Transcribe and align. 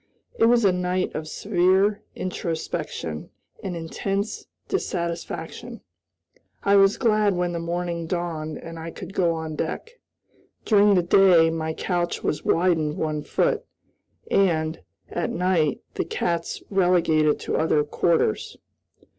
It 0.39 0.45
was 0.45 0.65
a 0.65 0.71
night 0.71 1.13
of 1.13 1.27
severe 1.27 2.01
introspection 2.15 3.29
and 3.63 3.75
intense 3.75 4.47
dissatisfaction. 4.67 5.81
I 6.63 6.75
was 6.77 6.97
glad 6.97 7.35
when 7.35 7.51
the 7.51 7.59
morning 7.59 8.07
dawned 8.07 8.57
and 8.57 8.79
I 8.79 8.89
could 8.89 9.13
go 9.13 9.33
on 9.35 9.55
deck. 9.55 9.99
During 10.65 10.95
the 10.95 11.03
day 11.03 11.51
my 11.51 11.75
couch 11.75 12.23
was 12.23 12.43
widened 12.43 12.97
one 12.97 13.21
foot, 13.21 13.63
and, 14.31 14.79
at 15.11 15.29
night, 15.29 15.83
the 15.93 16.05
cats 16.05 16.63
relegated 16.71 17.39
to 17.41 17.57
other 17.57 17.83
quarters. 17.83 18.57